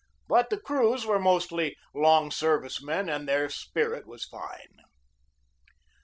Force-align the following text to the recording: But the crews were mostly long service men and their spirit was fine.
But 0.27 0.49
the 0.49 0.57
crews 0.59 1.05
were 1.05 1.19
mostly 1.19 1.77
long 1.93 2.31
service 2.31 2.81
men 2.81 3.07
and 3.07 3.27
their 3.29 3.49
spirit 3.51 4.07
was 4.07 4.25
fine. 4.25 4.79